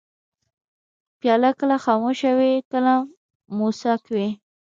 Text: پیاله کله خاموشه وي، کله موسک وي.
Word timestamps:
پیاله 1.19 1.49
کله 1.59 1.77
خاموشه 1.85 2.31
وي، 2.39 2.53
کله 2.71 2.93
موسک 3.57 4.01
وي. 4.15 4.29